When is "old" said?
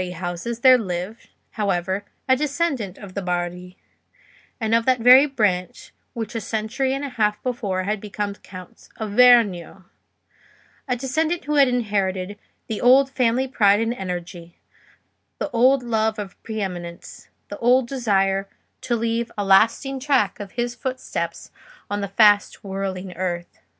12.81-13.11, 15.51-15.83, 17.59-17.87